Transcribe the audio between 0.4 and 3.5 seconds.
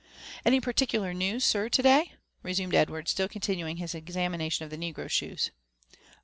''Any particular news, sir, to day?" resumed Edward, still con